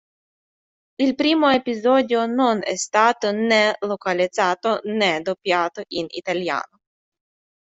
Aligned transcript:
Il 0.95 1.13
primo 1.13 1.47
episodio 1.51 2.25
non 2.25 2.61
è 2.63 2.75
stato 2.75 3.31
né 3.31 3.75
localizzato 3.81 4.79
né 4.85 5.21
doppiato 5.21 5.83
in 5.89 6.07
italiano. 6.09 6.79